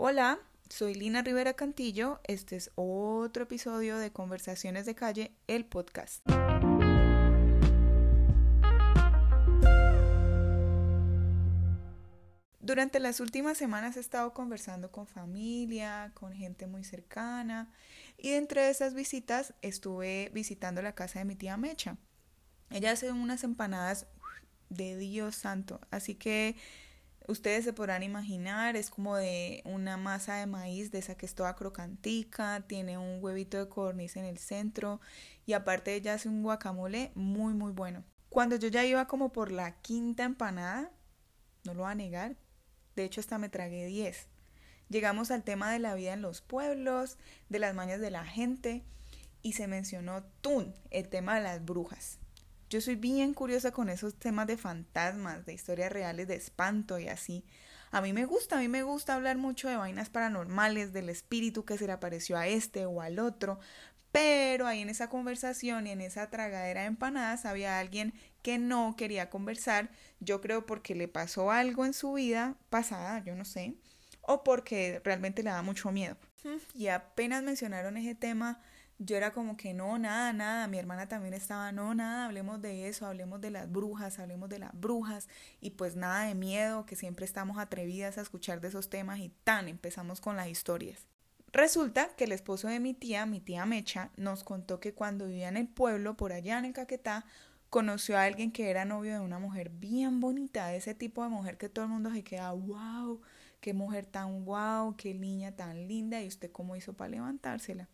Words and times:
Hola, 0.00 0.38
soy 0.68 0.94
Lina 0.94 1.22
Rivera 1.22 1.54
Cantillo. 1.54 2.20
Este 2.22 2.54
es 2.54 2.70
otro 2.76 3.42
episodio 3.42 3.98
de 3.98 4.12
Conversaciones 4.12 4.86
de 4.86 4.94
Calle, 4.94 5.32
el 5.48 5.64
podcast. 5.64 6.24
Durante 12.60 13.00
las 13.00 13.18
últimas 13.18 13.58
semanas 13.58 13.96
he 13.96 14.00
estado 14.00 14.32
conversando 14.34 14.92
con 14.92 15.08
familia, 15.08 16.12
con 16.14 16.32
gente 16.32 16.68
muy 16.68 16.84
cercana 16.84 17.72
y 18.16 18.34
entre 18.34 18.70
esas 18.70 18.94
visitas 18.94 19.52
estuve 19.62 20.30
visitando 20.32 20.80
la 20.80 20.94
casa 20.94 21.18
de 21.18 21.24
mi 21.24 21.34
tía 21.34 21.56
Mecha. 21.56 21.96
Ella 22.70 22.92
hace 22.92 23.10
unas 23.10 23.42
empanadas 23.42 24.06
de 24.68 24.96
Dios 24.96 25.34
santo, 25.34 25.80
así 25.90 26.14
que 26.14 26.54
Ustedes 27.28 27.62
se 27.62 27.74
podrán 27.74 28.02
imaginar, 28.02 28.74
es 28.74 28.88
como 28.88 29.14
de 29.14 29.60
una 29.66 29.98
masa 29.98 30.36
de 30.36 30.46
maíz 30.46 30.90
de 30.90 31.00
esa 31.00 31.14
que 31.14 31.26
es 31.26 31.34
toda 31.34 31.54
crocantica, 31.54 32.64
tiene 32.66 32.96
un 32.96 33.22
huevito 33.22 33.58
de 33.58 33.68
codorniz 33.68 34.16
en 34.16 34.24
el 34.24 34.38
centro 34.38 34.98
y 35.44 35.52
aparte 35.52 35.94
ella 35.94 36.14
hace 36.14 36.30
un 36.30 36.42
guacamole 36.42 37.12
muy 37.14 37.52
muy 37.52 37.70
bueno. 37.72 38.02
Cuando 38.30 38.56
yo 38.56 38.68
ya 38.68 38.82
iba 38.86 39.06
como 39.06 39.30
por 39.30 39.52
la 39.52 39.78
quinta 39.82 40.24
empanada, 40.24 40.90
no 41.64 41.74
lo 41.74 41.82
voy 41.82 41.92
a 41.92 41.94
negar, 41.94 42.36
de 42.96 43.04
hecho 43.04 43.20
hasta 43.20 43.36
me 43.36 43.50
tragué 43.50 43.84
10. 43.84 44.26
Llegamos 44.88 45.30
al 45.30 45.44
tema 45.44 45.70
de 45.70 45.80
la 45.80 45.94
vida 45.94 46.14
en 46.14 46.22
los 46.22 46.40
pueblos, 46.40 47.18
de 47.50 47.58
las 47.58 47.74
mañas 47.74 48.00
de 48.00 48.10
la 48.10 48.24
gente 48.24 48.84
y 49.42 49.52
se 49.52 49.66
mencionó 49.66 50.24
Tun, 50.40 50.74
el 50.90 51.10
tema 51.10 51.34
de 51.34 51.42
las 51.42 51.62
brujas. 51.62 52.20
Yo 52.70 52.80
soy 52.82 52.96
bien 52.96 53.32
curiosa 53.32 53.70
con 53.72 53.88
esos 53.88 54.14
temas 54.14 54.46
de 54.46 54.58
fantasmas, 54.58 55.46
de 55.46 55.54
historias 55.54 55.90
reales, 55.90 56.28
de 56.28 56.34
espanto 56.34 56.98
y 56.98 57.08
así. 57.08 57.44
A 57.90 58.02
mí 58.02 58.12
me 58.12 58.26
gusta, 58.26 58.58
a 58.58 58.60
mí 58.60 58.68
me 58.68 58.82
gusta 58.82 59.14
hablar 59.14 59.38
mucho 59.38 59.68
de 59.68 59.76
vainas 59.76 60.10
paranormales, 60.10 60.92
del 60.92 61.08
espíritu 61.08 61.64
que 61.64 61.78
se 61.78 61.86
le 61.86 61.92
apareció 61.92 62.36
a 62.36 62.46
este 62.46 62.84
o 62.84 63.00
al 63.00 63.18
otro, 63.18 63.58
pero 64.12 64.66
ahí 64.66 64.80
en 64.80 64.90
esa 64.90 65.08
conversación 65.08 65.86
y 65.86 65.90
en 65.90 66.02
esa 66.02 66.28
tragadera 66.28 66.82
de 66.82 66.88
empanadas 66.88 67.46
había 67.46 67.78
alguien 67.78 68.12
que 68.42 68.58
no 68.58 68.94
quería 68.96 69.30
conversar, 69.30 69.90
yo 70.20 70.40
creo 70.40 70.66
porque 70.66 70.94
le 70.94 71.08
pasó 71.08 71.50
algo 71.50 71.86
en 71.86 71.94
su 71.94 72.12
vida 72.14 72.56
pasada, 72.68 73.22
yo 73.24 73.34
no 73.34 73.46
sé, 73.46 73.74
o 74.20 74.44
porque 74.44 75.00
realmente 75.04 75.42
le 75.42 75.50
da 75.50 75.62
mucho 75.62 75.90
miedo. 75.90 76.16
Y 76.74 76.88
apenas 76.88 77.42
mencionaron 77.42 77.96
ese 77.96 78.14
tema, 78.14 78.60
yo 78.98 79.16
era 79.16 79.32
como 79.32 79.56
que 79.56 79.74
no, 79.74 79.98
nada, 79.98 80.32
nada, 80.32 80.66
mi 80.66 80.78
hermana 80.78 81.06
también 81.08 81.34
estaba, 81.34 81.70
no, 81.70 81.94
nada, 81.94 82.26
hablemos 82.26 82.60
de 82.60 82.88
eso, 82.88 83.06
hablemos 83.06 83.40
de 83.40 83.50
las 83.50 83.70
brujas, 83.70 84.18
hablemos 84.18 84.48
de 84.48 84.58
las 84.58 84.78
brujas 84.78 85.28
y 85.60 85.70
pues 85.70 85.94
nada 85.94 86.24
de 86.26 86.34
miedo, 86.34 86.84
que 86.84 86.96
siempre 86.96 87.24
estamos 87.24 87.58
atrevidas 87.58 88.18
a 88.18 88.22
escuchar 88.22 88.60
de 88.60 88.68
esos 88.68 88.90
temas 88.90 89.20
y 89.20 89.30
tan 89.44 89.68
empezamos 89.68 90.20
con 90.20 90.36
las 90.36 90.48
historias. 90.48 91.06
Resulta 91.52 92.10
que 92.16 92.24
el 92.24 92.32
esposo 92.32 92.68
de 92.68 92.80
mi 92.80 92.92
tía, 92.92 93.24
mi 93.24 93.40
tía 93.40 93.64
Mecha, 93.66 94.10
nos 94.16 94.44
contó 94.44 94.80
que 94.80 94.92
cuando 94.92 95.26
vivía 95.26 95.48
en 95.48 95.56
el 95.56 95.68
pueblo, 95.68 96.16
por 96.16 96.32
allá 96.32 96.58
en 96.58 96.66
el 96.66 96.72
Caquetá, 96.72 97.24
conoció 97.70 98.18
a 98.18 98.24
alguien 98.24 98.50
que 98.50 98.68
era 98.70 98.84
novio 98.84 99.12
de 99.12 99.20
una 99.20 99.38
mujer 99.38 99.70
bien 99.70 100.20
bonita, 100.20 100.74
ese 100.74 100.94
tipo 100.94 101.22
de 101.22 101.28
mujer 101.28 101.56
que 101.56 101.68
todo 101.68 101.84
el 101.84 101.90
mundo 101.90 102.10
se 102.10 102.24
queda, 102.24 102.50
wow, 102.52 103.20
qué 103.60 103.74
mujer 103.74 104.06
tan 104.06 104.44
wow, 104.44 104.96
qué 104.96 105.14
niña 105.14 105.52
tan 105.52 105.86
linda, 105.86 106.20
y 106.20 106.26
usted 106.26 106.50
cómo 106.50 106.76
hizo 106.76 106.94
para 106.94 107.10
levantársela. 107.10 107.88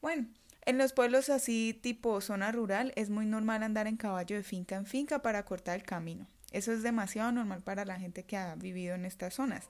Bueno, 0.00 0.26
en 0.64 0.78
los 0.78 0.92
pueblos 0.92 1.30
así 1.30 1.78
tipo 1.80 2.20
zona 2.20 2.52
rural 2.52 2.92
es 2.96 3.10
muy 3.10 3.26
normal 3.26 3.62
andar 3.62 3.86
en 3.86 3.96
caballo 3.96 4.36
de 4.36 4.42
finca 4.42 4.76
en 4.76 4.86
finca 4.86 5.22
para 5.22 5.44
cortar 5.44 5.76
el 5.76 5.84
camino. 5.84 6.26
Eso 6.52 6.72
es 6.72 6.82
demasiado 6.82 7.32
normal 7.32 7.62
para 7.62 7.84
la 7.84 7.98
gente 7.98 8.24
que 8.24 8.36
ha 8.36 8.54
vivido 8.54 8.94
en 8.94 9.04
estas 9.04 9.34
zonas. 9.34 9.68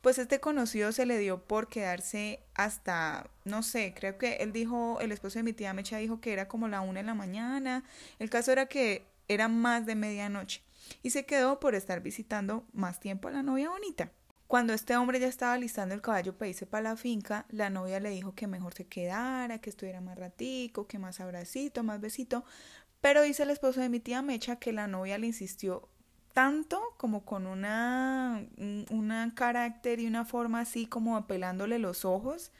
Pues 0.00 0.18
este 0.18 0.40
conocido 0.40 0.92
se 0.92 1.06
le 1.06 1.18
dio 1.18 1.44
por 1.44 1.68
quedarse 1.68 2.40
hasta, 2.54 3.30
no 3.44 3.62
sé, 3.62 3.94
creo 3.96 4.18
que 4.18 4.36
él 4.36 4.52
dijo, 4.52 5.00
el 5.00 5.12
esposo 5.12 5.38
de 5.38 5.44
mi 5.44 5.54
tía 5.54 5.72
Mecha 5.72 5.96
dijo 5.96 6.20
que 6.20 6.32
era 6.32 6.46
como 6.46 6.68
la 6.68 6.82
una 6.82 7.00
de 7.00 7.06
la 7.06 7.14
mañana. 7.14 7.84
El 8.18 8.28
caso 8.28 8.52
era 8.52 8.66
que 8.66 9.06
era 9.28 9.48
más 9.48 9.86
de 9.86 9.94
medianoche 9.94 10.62
y 11.02 11.10
se 11.10 11.24
quedó 11.24 11.58
por 11.58 11.74
estar 11.74 12.00
visitando 12.02 12.66
más 12.72 13.00
tiempo 13.00 13.28
a 13.28 13.32
la 13.32 13.42
novia 13.42 13.70
bonita. 13.70 14.12
Cuando 14.46 14.72
este 14.72 14.96
hombre 14.96 15.18
ya 15.20 15.26
estaba 15.26 15.56
listando 15.56 15.94
el 15.94 16.02
caballo 16.02 16.36
para 16.36 16.50
irse 16.50 16.66
para 16.66 16.90
la 16.90 16.96
finca, 16.96 17.46
la 17.48 17.70
novia 17.70 17.98
le 17.98 18.10
dijo 18.10 18.34
que 18.34 18.46
mejor 18.46 18.74
se 18.74 18.86
quedara, 18.86 19.58
que 19.58 19.70
estuviera 19.70 20.00
más 20.00 20.18
ratico, 20.18 20.86
que 20.86 20.98
más 20.98 21.20
abracito, 21.20 21.82
más 21.82 22.00
besito. 22.00 22.44
Pero 23.00 23.22
dice 23.22 23.42
el 23.44 23.50
esposo 23.50 23.80
de 23.80 23.88
mi 23.88 24.00
tía 24.00 24.22
Mecha 24.22 24.56
que 24.56 24.72
la 24.72 24.86
novia 24.86 25.18
le 25.18 25.28
insistió 25.28 25.88
tanto 26.34 26.82
como 26.96 27.24
con 27.24 27.46
una, 27.46 28.44
una 28.90 29.32
carácter 29.34 30.00
y 30.00 30.06
una 30.06 30.24
forma 30.24 30.60
así 30.60 30.86
como 30.86 31.16
apelándole 31.16 31.78
los 31.78 32.04
ojos, 32.04 32.50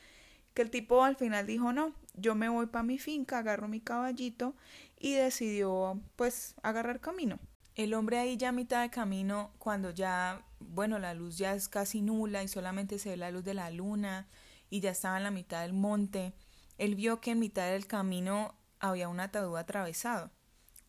que 0.55 0.63
el 0.63 0.71
tipo 0.71 1.03
al 1.03 1.17
final 1.17 1.47
dijo 1.47 1.73
no, 1.73 1.93
yo 2.15 2.35
me 2.35 2.49
voy 2.49 2.67
para 2.67 2.85
mi 2.85 2.99
finca, 2.99 3.39
agarro 3.39 3.69
mi 3.69 3.81
caballito 3.81 4.55
y 4.99 5.15
decidió 5.15 6.01
pues 6.17 6.55
agarrar 6.63 7.01
camino. 7.01 7.39
El 7.75 7.95
hombre 7.95 8.19
ahí 8.19 8.37
ya 8.37 8.51
a 8.51 8.53
mitad 8.53 8.83
de 8.83 8.91
camino, 8.91 9.53
cuando 9.59 9.91
ya 9.91 10.45
bueno, 10.75 10.99
la 10.99 11.15
luz 11.15 11.39
ya 11.39 11.55
es 11.55 11.69
casi 11.69 12.03
nula 12.03 12.43
y 12.43 12.49
solamente 12.49 12.99
se 12.99 13.11
ve 13.11 13.17
la 13.17 13.31
luz 13.31 13.45
de 13.45 13.55
la 13.55 13.71
luna 13.71 14.27
y 14.71 14.81
ya 14.81 14.91
estaba 14.91 15.17
en 15.17 15.25
la 15.25 15.31
mitad 15.31 15.63
del 15.63 15.73
monte, 15.73 16.35
él 16.79 16.95
vio 16.95 17.21
que 17.21 17.33
en 17.33 17.39
mitad 17.39 17.71
del 17.71 17.87
camino 17.87 18.55
había 18.81 19.09
un 19.09 19.21
ataúd 19.21 19.57
atravesado. 19.57 20.31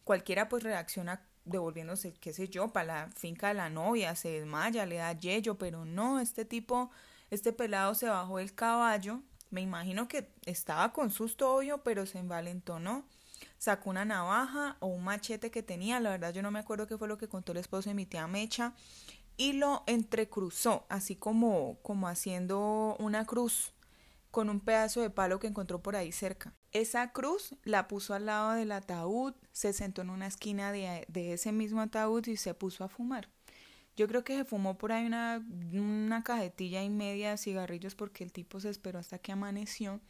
Cualquiera 0.04 0.50
pues 0.50 0.64
reacciona 0.64 1.28
devolviéndose, 1.46 2.14
qué 2.14 2.34
sé 2.34 2.50
yo, 2.50 2.74
para 2.74 3.06
la 3.06 3.12
finca 3.12 3.50
de 3.50 3.54
la 3.54 3.70
novia, 3.70 4.16
se 4.16 4.30
desmaya, 4.30 4.86
le 4.86 4.96
da 4.96 5.14
yello, 5.14 5.58
pero 5.58 5.86
no, 5.86 6.20
este 6.20 6.46
tipo, 6.46 6.90
este 7.30 7.54
pelado 7.54 7.94
se 7.94 8.10
bajó 8.10 8.38
del 8.38 8.56
caballo, 8.56 9.22
me 9.52 9.62
imagino 9.62 10.08
que 10.08 10.34
estaba 10.46 10.92
con 10.92 11.12
susto 11.12 11.56
obvio, 11.56 11.84
pero 11.84 12.08
se 12.08 12.18
envalentonó, 12.18 13.08
sacó 13.66 13.90
una 13.90 14.06
navaja 14.06 14.78
o 14.80 14.86
un 14.86 15.04
machete 15.04 15.50
que 15.50 15.64
tenía, 15.64 16.00
la 16.00 16.12
verdad 16.12 16.32
yo 16.32 16.44
no 16.44 16.52
me 16.52 16.60
acuerdo 16.60 16.86
qué 16.86 17.00
fue 17.00 17.08
lo 17.08 17.18
que 17.18 17.28
contó 17.28 17.52
el 17.52 17.58
esposo 17.58 17.90
de 17.90 17.96
mi 17.96 18.06
tía 18.06 18.28
Mecha, 18.28 18.76
y 19.38 19.54
lo 19.54 19.84
entrecruzó, 19.88 20.86
así 20.88 21.16
como, 21.16 21.80
como 21.82 22.08
haciendo 22.08 22.96
una 23.00 23.26
cruz 23.26 23.74
con 24.30 24.52
un 24.52 24.60
pedazo 24.60 25.02
de 25.02 25.10
palo 25.10 25.40
que 25.40 25.48
encontró 25.48 25.82
por 25.82 25.96
ahí 25.96 26.12
cerca. 26.12 26.54
Esa 26.74 27.12
cruz 27.12 27.56
la 27.64 27.88
puso 27.88 28.14
al 28.14 28.28
lado 28.28 28.52
del 28.52 28.72
ataúd, 28.72 29.34
se 29.52 29.74
sentó 29.74 30.04
en 30.04 30.12
una 30.12 30.28
esquina 30.28 30.72
de, 30.72 31.06
de 31.08 31.34
ese 31.34 31.52
mismo 31.52 31.82
ataúd 31.82 32.28
y 32.28 32.38
se 32.38 32.54
puso 32.54 32.84
a 32.84 32.88
fumar. 32.88 33.30
Yo 33.96 34.08
creo 34.10 34.24
que 34.24 34.36
se 34.36 34.46
fumó 34.46 34.78
por 34.78 34.92
ahí 34.92 35.06
una, 35.06 35.42
una 35.72 36.24
cajetilla 36.24 36.84
y 36.84 36.90
media 36.90 37.32
de 37.32 37.38
cigarrillos 37.38 37.96
porque 37.96 38.26
el 38.26 38.32
tipo 38.34 38.60
se 38.60 38.70
esperó 38.70 39.00
hasta 39.00 39.20
que 39.20 39.32
amaneció. 39.32 40.02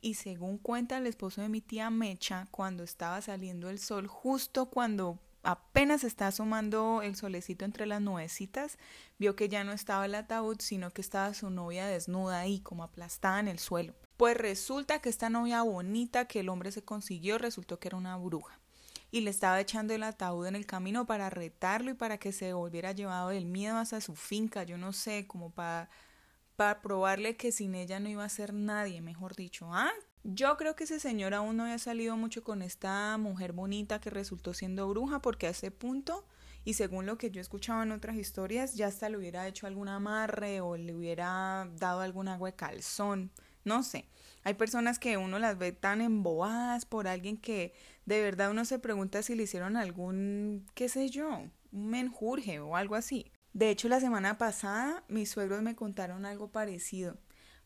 Y 0.00 0.14
según 0.14 0.58
cuenta 0.58 0.98
el 0.98 1.06
esposo 1.06 1.40
de 1.40 1.48
mi 1.48 1.60
tía 1.60 1.88
Mecha, 1.90 2.48
cuando 2.50 2.82
estaba 2.82 3.20
saliendo 3.22 3.70
el 3.70 3.78
sol, 3.78 4.08
justo 4.08 4.66
cuando 4.66 5.20
apenas 5.44 6.02
está 6.02 6.26
asomando 6.26 7.00
el 7.02 7.14
solecito 7.14 7.64
entre 7.64 7.86
las 7.86 8.00
nubecitas, 8.00 8.76
vio 9.18 9.36
que 9.36 9.48
ya 9.48 9.62
no 9.62 9.72
estaba 9.72 10.06
el 10.06 10.16
ataúd, 10.16 10.56
sino 10.60 10.90
que 10.90 11.00
estaba 11.00 11.32
su 11.32 11.48
novia 11.48 11.86
desnuda 11.86 12.40
ahí, 12.40 12.58
como 12.60 12.82
aplastada 12.82 13.38
en 13.38 13.48
el 13.48 13.60
suelo. 13.60 13.94
Pues 14.16 14.36
resulta 14.36 15.00
que 15.00 15.08
esta 15.08 15.30
novia 15.30 15.62
bonita 15.62 16.26
que 16.26 16.40
el 16.40 16.48
hombre 16.48 16.72
se 16.72 16.82
consiguió 16.82 17.38
resultó 17.38 17.78
que 17.78 17.86
era 17.86 17.96
una 17.96 18.16
bruja 18.16 18.58
y 19.10 19.22
le 19.22 19.30
estaba 19.30 19.60
echando 19.60 19.94
el 19.94 20.02
ataúd 20.02 20.46
en 20.46 20.56
el 20.56 20.66
camino 20.66 21.06
para 21.06 21.30
retarlo 21.30 21.90
y 21.90 21.94
para 21.94 22.18
que 22.18 22.32
se 22.32 22.52
volviera 22.52 22.92
llevado 22.92 23.30
del 23.30 23.46
miedo 23.46 23.76
hasta 23.78 24.00
su 24.00 24.14
finca, 24.14 24.64
yo 24.64 24.76
no 24.76 24.92
sé, 24.92 25.26
como 25.26 25.50
para, 25.50 25.88
para 26.56 26.82
probarle 26.82 27.36
que 27.36 27.52
sin 27.52 27.74
ella 27.74 28.00
no 28.00 28.08
iba 28.08 28.24
a 28.24 28.28
ser 28.28 28.52
nadie, 28.52 29.00
mejor 29.00 29.34
dicho. 29.34 29.72
Ah, 29.72 29.90
yo 30.24 30.56
creo 30.56 30.76
que 30.76 30.84
ese 30.84 31.00
señor 31.00 31.32
aún 31.32 31.56
no 31.56 31.64
había 31.64 31.78
salido 31.78 32.16
mucho 32.16 32.42
con 32.44 32.60
esta 32.60 33.16
mujer 33.16 33.52
bonita 33.52 34.00
que 34.00 34.10
resultó 34.10 34.52
siendo 34.52 34.88
bruja 34.88 35.20
porque 35.22 35.46
a 35.46 35.50
ese 35.50 35.70
punto, 35.70 36.26
y 36.64 36.74
según 36.74 37.06
lo 37.06 37.16
que 37.16 37.30
yo 37.30 37.40
escuchaba 37.40 37.82
en 37.84 37.92
otras 37.92 38.16
historias, 38.16 38.74
ya 38.74 38.88
hasta 38.88 39.08
le 39.08 39.16
hubiera 39.16 39.48
hecho 39.48 39.66
algún 39.66 39.88
amarre 39.88 40.60
o 40.60 40.76
le 40.76 40.94
hubiera 40.94 41.66
dado 41.76 42.00
algún 42.00 42.28
agua 42.28 42.50
de 42.50 42.56
calzón, 42.56 43.30
no 43.64 43.82
sé. 43.82 44.08
Hay 44.44 44.54
personas 44.54 44.98
que 44.98 45.16
uno 45.16 45.38
las 45.38 45.58
ve 45.58 45.72
tan 45.72 46.00
embobadas 46.00 46.86
por 46.86 47.08
alguien 47.08 47.36
que 47.36 47.74
de 48.06 48.22
verdad 48.22 48.50
uno 48.50 48.64
se 48.64 48.78
pregunta 48.78 49.22
si 49.22 49.34
le 49.34 49.44
hicieron 49.44 49.76
algún, 49.76 50.66
qué 50.74 50.88
sé 50.88 51.10
yo, 51.10 51.42
un 51.72 51.90
menjurje 51.90 52.60
o 52.60 52.76
algo 52.76 52.94
así. 52.94 53.30
De 53.52 53.70
hecho, 53.70 53.88
la 53.88 54.00
semana 54.00 54.38
pasada 54.38 55.04
mis 55.08 55.30
suegros 55.30 55.62
me 55.62 55.74
contaron 55.76 56.24
algo 56.24 56.50
parecido, 56.50 57.18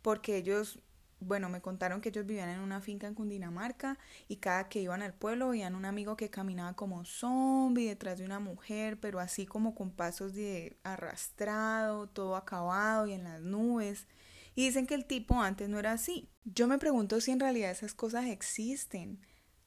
porque 0.03 0.37
ellos 0.37 0.81
bueno, 1.27 1.49
me 1.49 1.61
contaron 1.61 2.01
que 2.01 2.09
ellos 2.09 2.27
vivían 2.27 2.49
en 2.49 2.61
una 2.61 2.81
finca 2.81 3.07
en 3.07 3.15
Cundinamarca 3.15 3.99
y 4.29 4.37
cada 4.37 4.69
que 4.69 4.81
iban 4.81 5.03
al 5.03 5.15
pueblo 5.15 5.51
veían 5.51 5.75
un 5.75 5.85
amigo 5.85 6.17
que 6.17 6.31
caminaba 6.31 6.75
como 6.75 7.05
zombie 7.05 7.89
detrás 7.89 8.19
de 8.19 8.25
una 8.25 8.41
mujer, 8.41 8.99
pero 9.01 9.21
así 9.21 9.47
como 9.47 9.75
con 9.75 9.91
pasos 9.93 10.35
de 10.35 10.79
arrastrado, 10.83 12.09
todo 12.09 12.37
acabado 12.37 13.07
y 13.07 13.13
en 13.13 13.25
las 13.25 13.41
nubes. 13.41 14.07
Y 14.55 14.67
dicen 14.67 14.87
que 14.87 14.95
el 14.95 15.07
tipo 15.07 15.41
antes 15.41 15.69
no 15.69 15.79
era 15.79 15.93
así. 15.93 16.29
Yo 16.45 16.67
me 16.67 16.79
pregunto 16.79 17.21
si 17.21 17.31
en 17.31 17.41
realidad 17.41 17.71
esas 17.71 17.95
cosas 17.95 18.27
existen. 18.27 19.21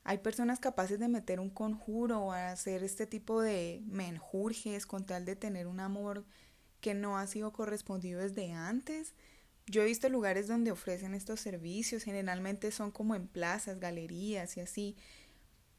Hay 0.04 0.20
personas 0.20 0.60
capaces 0.60 1.00
de 1.00 1.08
meter 1.08 1.40
un 1.40 1.50
conjuro 1.50 2.20
o 2.20 2.32
hacer 2.32 2.84
este 2.84 3.08
tipo 3.08 3.42
de 3.42 3.82
menjurjes 3.88 4.86
con 4.86 5.06
tal 5.06 5.26
de 5.26 5.36
tener 5.36 5.66
un 5.68 5.80
amor 5.80 6.26
que 6.80 6.94
no 6.94 7.18
ha 7.18 7.26
sido 7.26 7.52
correspondido 7.52 8.22
desde 8.22 8.52
antes 8.52 9.16
Yo 9.66 9.82
he 9.82 9.86
visto 9.86 10.10
lugares 10.10 10.48
donde 10.48 10.72
ofrecen 10.72 11.16
estos 11.16 11.40
servicios, 11.40 12.04
generalmente 12.04 12.72
son 12.72 12.92
como 12.92 13.16
en 13.16 13.28
plazas, 13.28 13.80
galerías 13.80 14.58
y 14.58 14.62
así, 14.62 14.96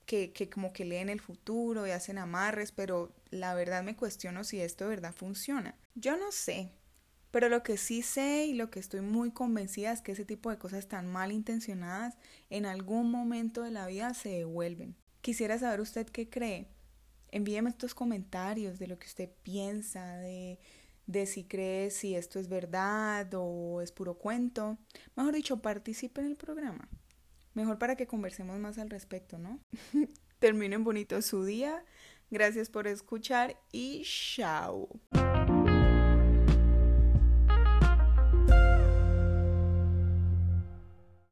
que, 0.06 0.32
que 0.32 0.50
como 0.50 0.72
que 0.72 0.84
leen 0.84 1.08
el 1.08 1.20
futuro 1.20 1.86
y 1.86 1.90
hacen 1.92 2.18
amarres, 2.18 2.72
pero 2.72 3.14
la 3.30 3.54
verdad 3.54 3.84
me 3.84 3.96
cuestiono 3.96 4.42
si 4.44 4.60
esto 4.60 4.84
de 4.84 4.90
verdad 4.90 5.14
funciona. 5.14 5.78
Yo 5.94 6.16
no 6.16 6.32
sé, 6.32 6.72
pero 7.30 7.48
lo 7.48 7.62
que 7.62 7.76
sí 7.76 8.02
sé 8.02 8.46
y 8.46 8.54
lo 8.54 8.70
que 8.70 8.80
estoy 8.80 9.00
muy 9.00 9.30
convencida 9.30 9.92
es 9.92 10.00
que 10.00 10.12
ese 10.12 10.24
tipo 10.24 10.50
de 10.50 10.58
cosas 10.58 10.88
tan 10.88 11.06
mal 11.06 11.32
intencionadas 11.32 12.16
en 12.50 12.66
algún 12.66 13.10
momento 13.10 13.62
de 13.62 13.70
la 13.70 13.86
vida 13.86 14.14
se 14.14 14.30
devuelven. 14.30 14.96
Quisiera 15.20 15.58
saber 15.58 15.80
usted 15.80 16.06
qué 16.06 16.28
cree. 16.28 16.68
Envíeme 17.30 17.70
estos 17.70 17.94
comentarios 17.94 18.78
de 18.78 18.86
lo 18.86 18.98
que 18.98 19.06
usted 19.06 19.30
piensa, 19.42 20.16
de, 20.18 20.58
de 21.06 21.26
si 21.26 21.44
cree 21.44 21.90
si 21.90 22.14
esto 22.14 22.38
es 22.38 22.48
verdad 22.48 23.28
o 23.34 23.80
es 23.80 23.92
puro 23.92 24.14
cuento. 24.14 24.78
Mejor 25.16 25.34
dicho, 25.34 25.60
participe 25.60 26.20
en 26.20 26.28
el 26.28 26.36
programa. 26.36 26.88
Mejor 27.54 27.78
para 27.78 27.96
que 27.96 28.06
conversemos 28.06 28.58
más 28.58 28.78
al 28.78 28.90
respecto, 28.90 29.38
¿no? 29.38 29.60
Terminen 30.38 30.84
bonito 30.84 31.20
su 31.22 31.44
día. 31.44 31.84
Gracias 32.30 32.70
por 32.70 32.86
escuchar 32.86 33.56
y 33.72 34.02
chao. 34.04 34.88